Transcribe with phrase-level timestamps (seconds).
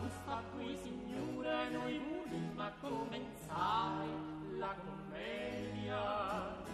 [0.00, 4.08] gusta qui, signore, noi volim a comenzare
[4.58, 6.64] la commedia.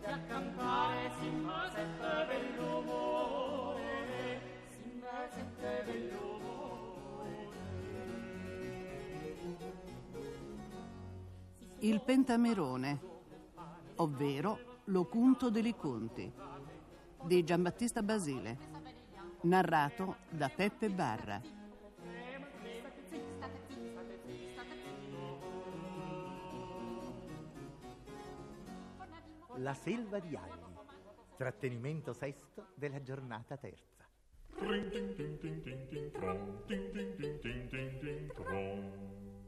[0.00, 1.30] E a cantare si
[1.72, 3.82] sette bell'umore,
[4.68, 5.02] si
[5.32, 7.48] sette bell'umore.
[11.78, 13.00] Il Pentamerone,
[13.96, 16.30] ovvero Locunto dei Conti,
[17.22, 18.58] di Giambattista Basile,
[19.42, 21.40] narrato da Peppe Barra.
[29.64, 30.74] La selva di agli,
[31.38, 34.06] trattenimento sesto della giornata terza.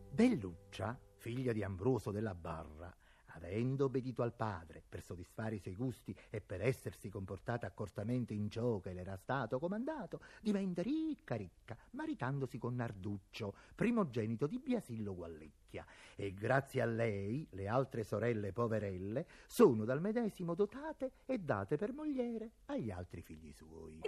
[0.09, 2.91] Belluccia, figlia di Ambroso della Barra,
[3.37, 8.51] avendo obbedito al padre per soddisfare i suoi gusti e per essersi comportata accortamente in
[8.51, 15.15] ciò che le era stato comandato, diventa ricca ricca, maritandosi con Narduccio, primogenito di Biasillo
[15.15, 21.77] Guallecchia, e grazie a lei le altre sorelle poverelle sono dal medesimo dotate e date
[21.77, 24.01] per mogliere agli altri figli suoi.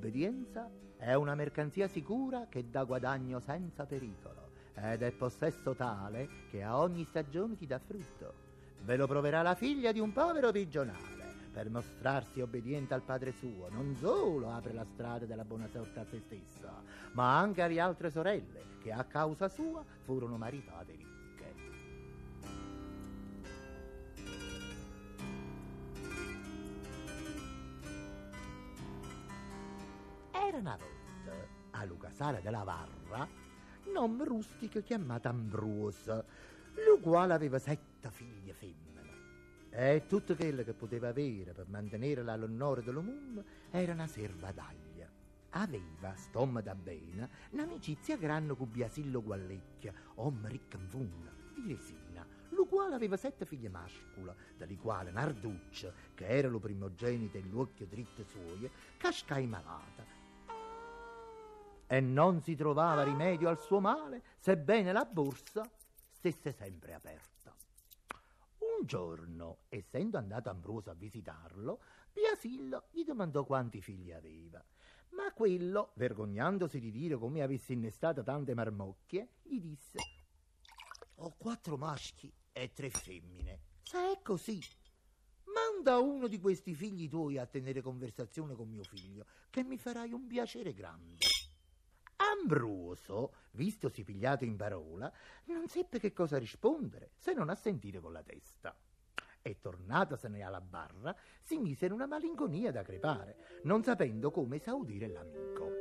[0.00, 6.62] L'obbedienza è una mercanzia sicura che dà guadagno senza pericolo ed è possesso tale che
[6.62, 8.32] a ogni stagione ti dà frutto.
[8.80, 11.34] Ve lo proverà la figlia di un povero pigionale.
[11.52, 16.06] Per mostrarsi obbediente al padre suo, non solo apre la strada della buona sorte a
[16.06, 21.19] se stessa, ma anche alle altre sorelle che a causa sua furono maritate ricche.
[30.50, 33.28] Era una volta a Lucasara della Varra
[33.84, 36.24] un uomo rustico chiamato Ambroso,
[36.74, 39.68] lo quale aveva sette figlie femmine.
[39.70, 45.08] E tutto quello che poteva avere per mantenere l'onore dello mondo era una serva d'aglia.
[45.50, 52.26] Aveva, stomma da bene, un'amicizia grande con Biasillo Guallecchia, uomo ricco in funda, di resina,
[52.48, 57.86] lo quale aveva sette figlie mascole, dalle quali Narduccia, che era lo primogenito e l'occhio
[57.86, 60.19] dritto suo, cascai malata
[61.92, 65.68] e non si trovava rimedio al suo male, sebbene la borsa
[66.08, 67.52] stesse sempre aperta.
[68.58, 71.80] Un giorno, essendo andato Ambroso a visitarlo,
[72.12, 74.64] Biasillo gli domandò quanti figli aveva.
[75.16, 79.98] Ma quello, vergognandosi di dire come avesse innestato tante marmocchie, gli disse:
[81.16, 83.58] Ho quattro maschi e tre femmine.
[83.82, 84.60] Se è così,
[85.52, 90.12] manda uno di questi figli tuoi a tenere conversazione con mio figlio, che mi farai
[90.12, 91.39] un piacere grande.
[92.40, 95.12] Ambroso, vistosi pigliato in parola,
[95.46, 98.74] non seppe che cosa rispondere, se non a sentire con la testa.
[99.42, 105.08] E tornatasene alla barra, si mise in una malinconia da crepare, non sapendo come esaudire
[105.08, 105.79] l'amico.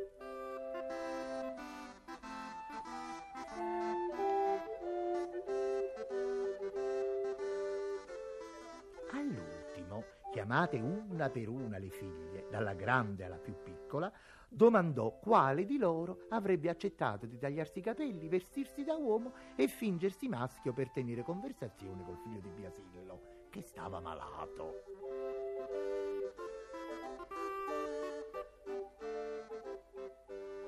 [10.49, 14.11] Chiamate una per una le figlie, dalla grande alla più piccola,
[14.49, 20.27] domandò quale di loro avrebbe accettato di tagliarsi i capelli, vestirsi da uomo e fingersi
[20.27, 23.21] maschio per tenere conversazione col figlio di Biasillo,
[23.51, 24.83] che stava malato.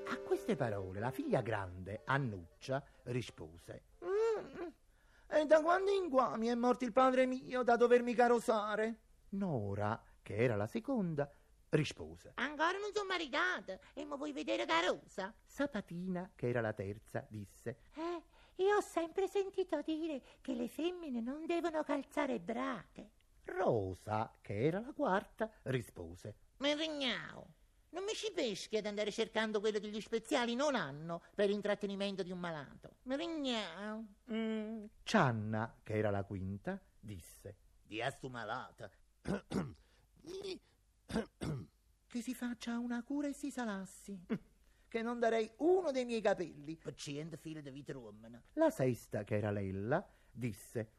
[0.10, 4.68] A queste parole la figlia grande, Annuccia, rispose mm,
[5.26, 9.10] E da quando in qua mi è morto il padre mio da dovermi carosare?
[9.32, 11.30] Nora, che era la seconda,
[11.70, 12.34] rispose.
[12.36, 15.34] Ancora non sono maritata e mi vuoi vedere carosa?
[15.46, 17.84] Sapatina, che era la terza, disse.
[17.96, 23.10] Eh, io ho sempre sentito dire che le femmine non devono calzare brache.
[23.46, 26.36] Rosa, che era la quarta, rispose.
[26.58, 27.54] Merignao,
[27.90, 32.22] non mi ci peschi ad andare cercando quello che gli speziali non hanno per l'intrattenimento
[32.22, 32.98] di un malato.
[33.04, 34.06] Merignao.
[34.32, 34.86] Mm.
[35.04, 37.56] Cianna, che era la quinta, disse.
[37.84, 38.90] Di stu malata.
[42.08, 44.18] che si faccia una cura e si salassi.
[44.92, 46.76] che non darei uno dei miei capelli.
[46.76, 48.42] Paziente figlio di vita romana.
[48.54, 50.92] La sesta, che era Lella, disse: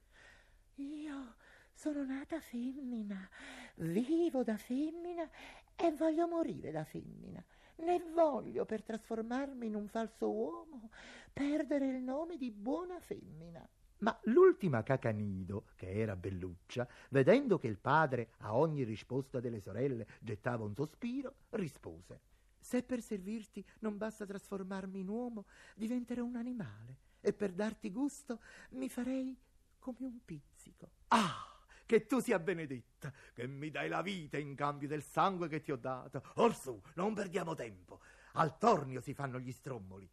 [0.77, 1.35] Io
[1.75, 3.29] sono nata femmina,
[3.77, 5.29] vivo da femmina
[5.77, 7.45] e voglio morire da femmina.
[7.77, 10.91] Ne voglio per trasformarmi in un falso uomo,
[11.33, 13.69] perdere il nome di buona femmina.
[14.03, 20.07] Ma l'ultima cacanido, che era Belluccia, vedendo che il padre a ogni risposta delle sorelle
[20.21, 22.21] gettava un sospiro, rispose
[22.59, 25.47] Se per servirti non basta trasformarmi in uomo,
[25.77, 28.41] diventerò un animale e per darti gusto
[28.71, 29.37] mi farei
[29.79, 30.91] come un pizzico.
[31.09, 31.47] Ah!
[31.85, 35.73] che tu sia benedetta, che mi dai la vita in cambio del sangue che ti
[35.73, 36.23] ho dato.
[36.37, 38.01] Orsù, non perdiamo tempo.
[38.35, 40.09] Al tornio si fanno gli strommoli.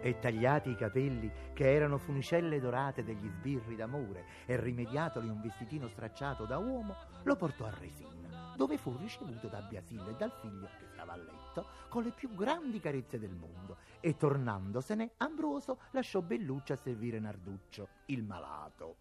[0.00, 5.88] E tagliati i capelli che erano funicelle dorate degli sbirri d'amore e rimediatoli un vestitino
[5.88, 10.68] stracciato da uomo, lo portò a Resina, dove fu ricevuto da Biasillo e dal figlio
[10.78, 16.20] che stava a letto con le più grandi carezze del mondo e tornandosene Ambroso lasciò
[16.20, 18.96] Belluccio a servire Narduccio, il malato.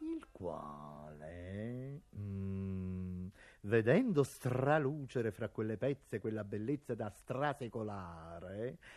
[0.00, 3.26] Il quale, mm,
[3.62, 8.37] vedendo stralucere fra quelle pezze quella bellezza da strasecolare,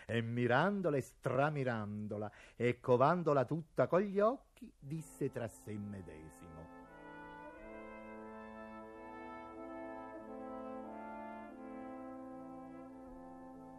[0.05, 6.79] e mirandola e stramirandola, e covandola tutta con gli occhi, disse tra sé medesimo.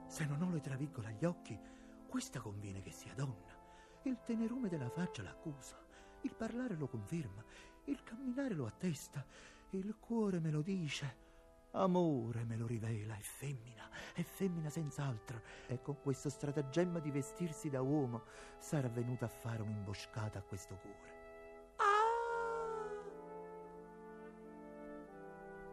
[0.06, 1.58] Se non ho le traviggole agli occhi,
[2.06, 3.58] questa conviene che sia donna.
[4.02, 5.82] Il tenerume della faccia l'accusa,
[6.20, 7.42] il parlare lo conferma,
[7.84, 9.24] il camminare lo attesta,
[9.70, 11.31] il cuore me lo dice.
[11.74, 17.70] Amore me lo rivela, è femmina, è femmina senz'altro, e con questo stratagemma di vestirsi
[17.70, 18.24] da uomo
[18.58, 21.20] sarà venuta a fare un'imboscata a questo cuore.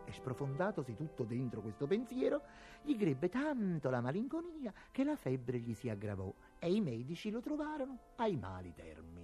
[0.05, 2.43] E sprofondatosi tutto dentro questo pensiero,
[2.81, 7.41] gli crebbe tanto la malinconia che la febbre gli si aggravò e i medici lo
[7.41, 9.18] trovarono ai mali termini.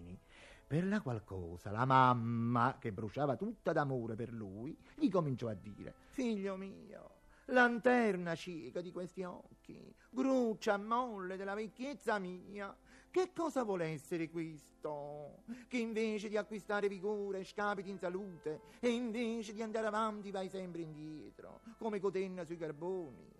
[0.67, 5.53] Per la qual cosa la mamma, che bruciava tutta d'amore per lui, gli cominciò a
[5.53, 12.75] dire: Figlio mio, lanterna cieca di questi occhi, gruccia molle della vecchiezza mia.
[13.11, 15.43] Che cosa vuole essere questo?
[15.67, 20.81] Che invece di acquistare vigore scapiti in salute e invece di andare avanti vai sempre
[20.81, 23.34] indietro, come cotenna sui carboni.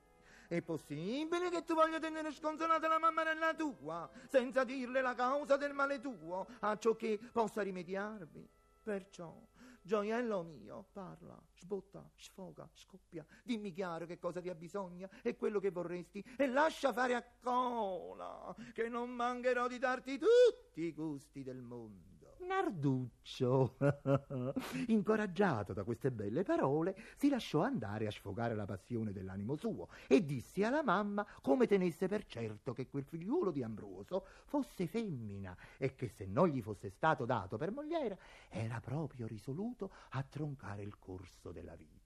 [0.47, 5.57] È possibile che tu voglia tenere sconsolata la mamma nella tua, senza dirle la causa
[5.57, 8.47] del male tuo, a ciò che possa rimediarvi?
[8.83, 9.35] Perciò,
[9.81, 15.59] gioiello mio, parla, sbotta, sfoga, scoppia, dimmi chiaro che cosa ti ha bisogno e quello
[15.59, 21.41] che vorresti e lascia fare a cola, che non mancherò di darti tutti i gusti
[21.41, 22.14] del mondo.
[22.39, 23.77] Narduccio,
[24.87, 30.23] incoraggiato da queste belle parole, si lasciò andare a sfogare la passione dell'animo suo e
[30.23, 35.95] disse alla mamma come tenesse per certo che quel figliuolo di Ambroso fosse femmina e
[35.95, 38.17] che se non gli fosse stato dato per mogliera
[38.49, 42.04] era proprio risoluto a troncare il corso della vita.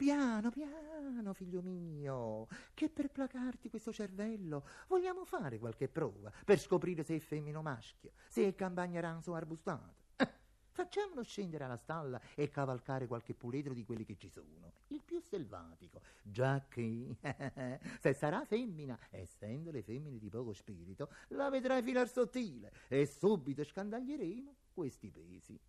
[0.00, 7.02] Piano, piano, figlio mio, che per placarti questo cervello vogliamo fare qualche prova per scoprire
[7.02, 9.96] se è femmina o maschio, se è campagna ranzo o arbustato.
[10.16, 10.26] Eh,
[10.70, 15.20] Facciamolo scendere alla stalla e cavalcare qualche puledro di quelli che ci sono, il più
[15.20, 17.18] selvatico, già che
[18.00, 23.62] se sarà femmina, essendo le femmine di poco spirito, la vedrai filar sottile e subito
[23.62, 25.60] scandaglieremo questi pesi.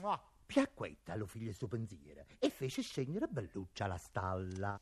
[0.00, 0.38] Mua!
[0.50, 4.80] Piacquetta lo il suo pensiero e fece scendere Belluccia alla stalla.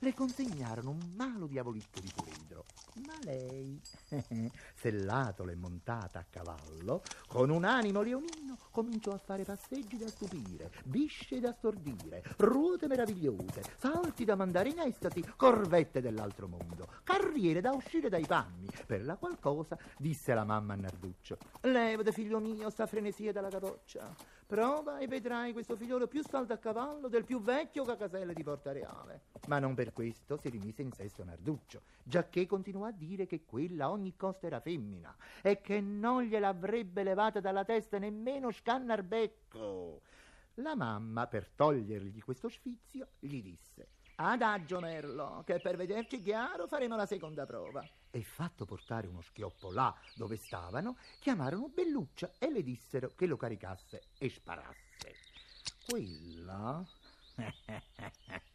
[0.00, 2.64] Le consegnarono un malo diavoletto di puledro,
[3.04, 3.78] ma lei,
[4.74, 10.70] sellatole e montata a cavallo, con un animo leonino, cominciò a fare passeggi da stupire,
[10.84, 17.72] bisce da stordire, ruote meravigliose, salti da mandare in estasi, corvette dell'altro mondo, carriere da
[17.72, 22.70] uscire dai panni, per la qual cosa disse la mamma a Narduccio, levate figlio mio
[22.70, 24.14] sta frenesia dalla capoccia,
[24.48, 28.72] prova e vedrai questo figliolo più saldo a cavallo del più vecchio cacaselle di Porta
[28.72, 29.24] Reale.
[29.46, 33.84] Ma non per questo si rimise in sesto Narduccio, giacché continuò a dire che quella
[33.84, 40.00] a ogni costo era femmina e che non gliel'avrebbe levata dalla testa nemmeno Scannarbecco.
[40.54, 46.96] La mamma, per togliergli questo sfizio, gli disse Adagio Merlo, che per vederci chiaro faremo
[46.96, 47.84] la seconda prova.
[48.10, 53.36] E fatto portare uno schioppo là dove stavano, chiamarono Belluccia e le dissero che lo
[53.36, 55.14] caricasse e sparasse.
[55.86, 56.86] Quella,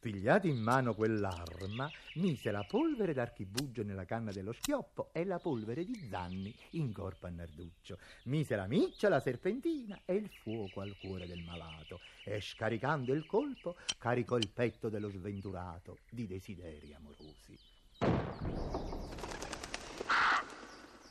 [0.00, 5.84] pigliata in mano quell'arma, mise la polvere d'archibugio nella canna dello schioppo e la polvere
[5.84, 7.98] di Zanni in corpo a Narduccio.
[8.24, 13.26] Mise la miccia, la serpentina e il fuoco al cuore del malato e scaricando il
[13.26, 17.80] colpo caricò il petto dello sventurato di desideri amorosi.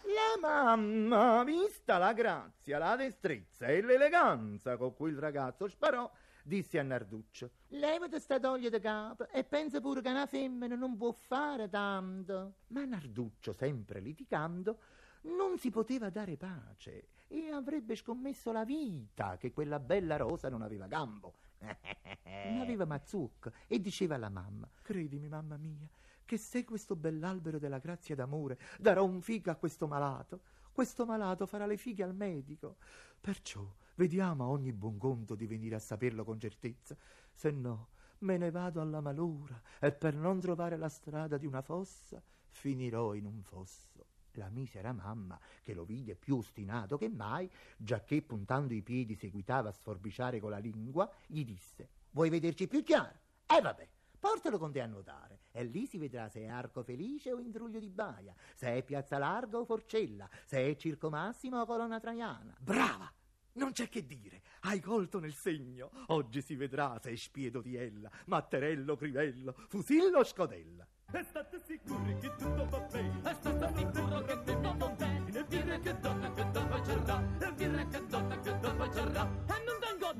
[0.03, 6.10] La mamma, vista la grazia, la destrezza e l'eleganza con cui il ragazzo sparò,
[6.43, 10.98] disse a Narduccio: Levati sta toglia da capo e pensa pure che una femmina non
[10.98, 12.55] può fare tanto.
[12.67, 14.79] Ma Narduccio, sempre litigando,
[15.24, 20.62] non si poteva dare pace e avrebbe scommesso la vita che quella bella rosa non
[20.62, 21.33] aveva gambo.
[22.43, 25.88] Non aveva mazzucco e diceva alla mamma: Credimi, mamma mia,
[26.31, 30.39] che se questo bell'albero della grazia d'amore darò un figo a questo malato,
[30.71, 32.77] questo malato farà le fighe al medico.
[33.19, 36.95] Perciò vediamo a ogni buon conto di venire a saperlo con certezza,
[37.33, 41.61] se no me ne vado alla malura e per non trovare la strada di una
[41.61, 44.05] fossa finirò in un fosso.
[44.35, 49.67] La misera mamma, che lo vide più ostinato che mai, giacché puntando i piedi seguitava
[49.67, 53.19] a sforbiciare con la lingua, gli disse: Vuoi vederci più chiaro?
[53.45, 53.89] E eh vabbè,
[54.21, 57.79] portalo con te a nuotare, e lì si vedrà se è arco felice o intruglio
[57.79, 62.55] di baia, se è piazza larga o forcella, se è circo massimo o colonna traiana.
[62.59, 63.11] Brava!
[63.53, 65.89] Non c'è che dire, hai colto nel segno.
[66.07, 70.87] Oggi si vedrà se è spiedo di ella, matterello, crivello, fusillo o scodella.
[71.13, 75.45] E state sicuri che tutto va bene E state sicuro che tutto va bene E
[75.45, 79.60] dire che donna che dopo c'era E dire che donna che dopo tengo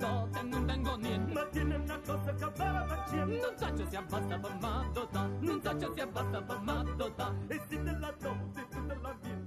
[0.01, 3.89] dote non tengo niente Ma tiene una cosa che va la pazienza Non so se
[3.89, 8.67] si abbassa per mattota Non so se si abbassa per mattota E si della dote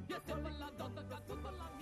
[0.06, 1.72] E se per la dote che la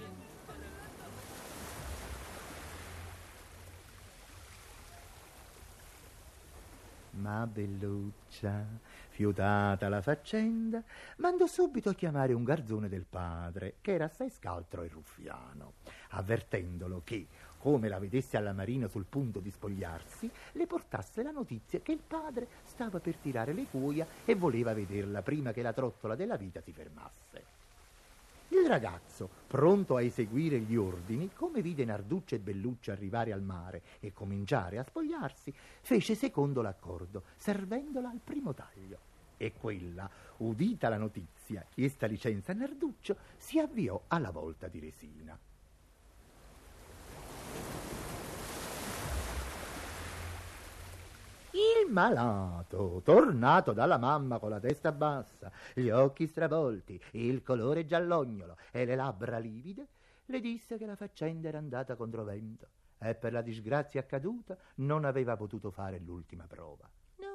[7.14, 8.64] Ma Belluccia,
[9.10, 10.82] fiutata la faccenda,
[11.18, 15.74] mandò subito a chiamare un garzone del padre, che era assai scaltro e ruffiano,
[16.12, 17.26] avvertendolo che,
[17.58, 22.02] come la vedesse alla marina sul punto di spogliarsi, le portasse la notizia che il
[22.04, 26.60] padre stava per tirare le cuoia e voleva vederla prima che la trottola della vita
[26.60, 27.60] si fermasse.
[28.48, 33.80] Il ragazzo, pronto a eseguire gli ordini, come vide Narduccio e Belluccio arrivare al mare
[34.00, 38.98] e cominciare a spogliarsi, fece secondo l'accordo, servendola al primo taglio.
[39.38, 45.38] E quella, udita la notizia, chiesta licenza a Narduccio, si avviò alla volta di resina.
[51.54, 58.56] Il malato, tornato dalla mamma con la testa bassa, gli occhi stravolti, il colore giallognolo
[58.70, 59.86] e le labbra livide,
[60.26, 62.68] le disse che la faccenda era andata controvento
[62.98, 66.88] e per la disgrazia accaduta non aveva potuto fare l'ultima prova.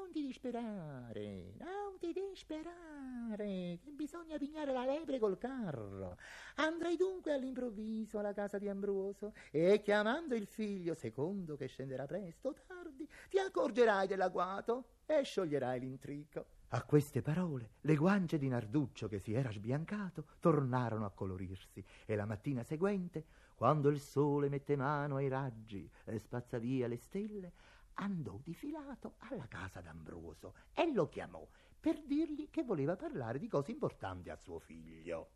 [0.07, 6.15] Non ti disperare, non ti disperare, che bisogna pigliare la lepre col carro.
[6.55, 12.47] Andrai dunque all'improvviso alla casa di Ambroso e chiamando il figlio, secondo che scenderà presto
[12.47, 16.45] o tardi, ti accorgerai dell'agguato e scioglierai l'intrico.
[16.69, 22.15] A queste parole le guance di Narduccio, che si era sbiancato, tornarono a colorirsi e
[22.15, 27.51] la mattina seguente, quando il sole mette mano ai raggi e spazza via le stelle,
[27.99, 31.47] andò di filato alla casa d'Ambroso e lo chiamò
[31.79, 35.29] per dirgli che voleva parlare di cose importanti a suo figlio.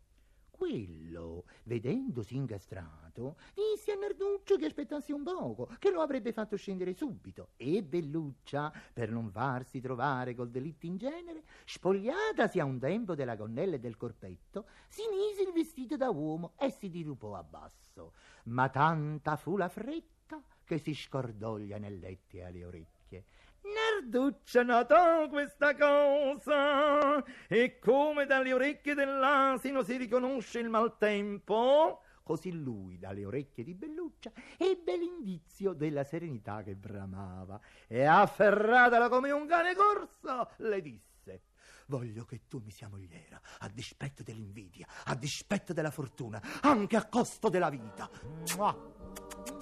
[0.50, 6.92] Quello, vedendosi ingastrato, disse a Narduccio che aspettasse un poco, che lo avrebbe fatto scendere
[6.92, 7.48] subito.
[7.56, 13.34] E Belluccia, per non farsi trovare col delitto in genere, spogliatasi a un tempo della
[13.34, 18.12] gonnella e del corpetto, si mise il vestito da uomo e si dirupò a basso.
[18.44, 20.21] Ma tanta fu la fretta
[20.64, 23.24] che si scordò gli anelletti alle orecchie.
[23.62, 32.98] Narduccia notò questa cosa e come dalle orecchie dell'asino si riconosce il maltempo, così lui
[32.98, 39.74] dalle orecchie di Belluccia ebbe l'indizio della serenità che bramava e afferratala come un cane
[39.74, 41.10] corso le disse
[41.86, 47.06] Voglio che tu mi sia mogliera, a dispetto dell'invidia, a dispetto della fortuna, anche a
[47.06, 48.08] costo della vita.
[48.56, 49.61] Mua!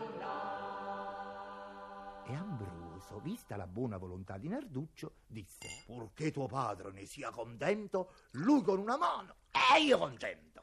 [3.11, 8.61] Ambroso, vista la buona volontà di Narduccio, disse: Purché tuo padre ne sia contento, lui
[8.61, 10.61] con una mano e io contento.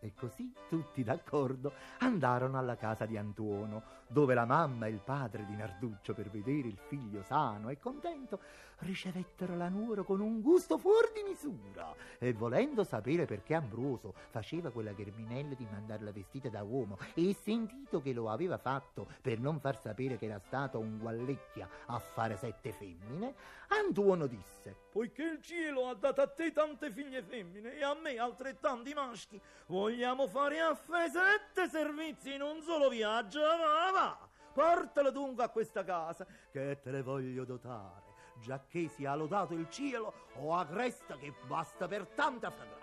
[0.00, 3.82] E così, tutti d'accordo, andarono alla casa di Antuono,
[4.14, 8.38] dove la mamma e il padre di Narduccio, per vedere il figlio sano e contento,
[8.78, 14.70] ricevettero la nuora con un gusto fuori di misura e volendo sapere perché Ambroso faceva
[14.70, 19.58] quella Gherminella di mandarla vestita da uomo e sentito che lo aveva fatto per non
[19.58, 23.34] far sapere che era stato un guallecchia a fare sette femmine,
[23.68, 28.16] Antuono disse Poiché il cielo ha dato a te tante figlie femmine e a me
[28.16, 34.03] altrettanti maschi, vogliamo fare a fe sette servizi in un solo viaggio, va va!
[34.54, 40.12] Portalo dunque a questa casa, che te le voglio dotare giacché sia lodato il cielo
[40.34, 42.82] o a cresta che basta per tanta fragranza.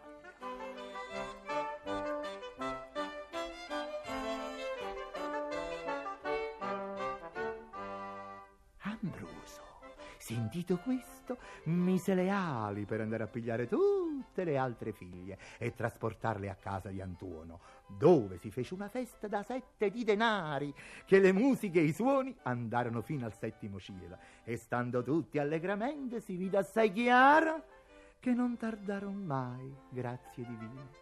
[8.79, 9.61] Ambroso,
[10.17, 13.67] sentito questo, mise le ali per andare a pigliare
[14.31, 19.27] tutte le altre figlie e trasportarle a casa di Antuono, dove si fece una festa
[19.27, 20.73] da sette di denari,
[21.05, 26.21] che le musiche e i suoni andarono fino al settimo cielo, e stando tutti allegramente
[26.21, 27.63] si vide assai chiaro
[28.19, 31.00] che non tardarono mai, grazie divine.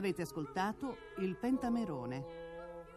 [0.00, 2.24] Avete ascoltato Il Pentamerone,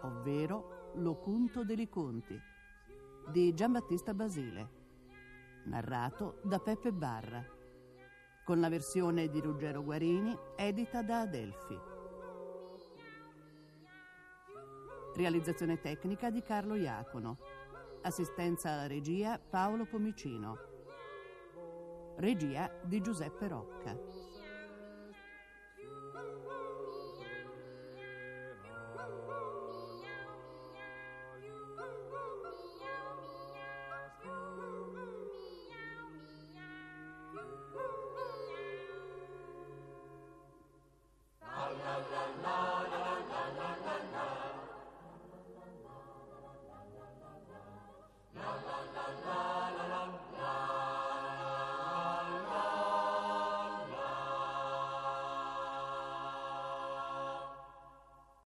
[0.04, 2.40] ovvero L'Ocunto dei Conti,
[3.30, 4.70] di Giambattista Basile,
[5.66, 7.46] narrato da Peppe Barra,
[8.46, 11.78] con la versione di Ruggero Guarini, edita da Adelfi.
[15.14, 17.38] Realizzazione tecnica di Carlo Iacono.
[18.04, 20.58] Assistenza alla regia Paolo Pomicino.
[22.16, 24.23] Regia di Giuseppe Rocca.